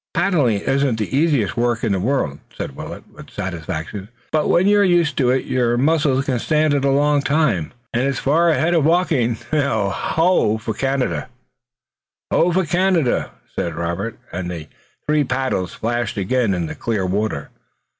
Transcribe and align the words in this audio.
"Paddling 0.15 0.61
isn't 0.61 0.95
the 0.95 1.15
easiest 1.15 1.55
work 1.55 1.83
in 1.83 1.91
the 1.91 1.99
world," 1.99 2.39
said 2.57 2.75
Willet 2.75 3.03
with 3.13 3.29
satisfaction, 3.29 4.09
"but 4.31 4.47
when 4.49 4.65
you're 4.65 4.83
used 4.83 5.15
to 5.17 5.29
it 5.29 5.45
your 5.45 5.77
muscles 5.77 6.25
can 6.25 6.39
stand 6.39 6.73
it 6.73 6.83
a 6.83 6.89
long 6.89 7.21
time, 7.21 7.71
and 7.93 8.07
it's 8.07 8.17
far 8.17 8.49
ahead 8.49 8.73
of 8.73 8.83
walking. 8.83 9.37
Now, 9.53 9.89
ho 9.91 10.57
for 10.57 10.73
Canada!" 10.73 11.29
"Ho 12.31 12.51
for 12.51 12.65
Canada!" 12.65 13.29
said 13.55 13.75
Robert, 13.75 14.17
and 14.31 14.49
the 14.49 14.67
three 15.05 15.23
paddles 15.23 15.75
flashed 15.75 16.17
again 16.17 16.55
in 16.55 16.65
the 16.65 16.73
clear 16.73 17.05
water. 17.05 17.51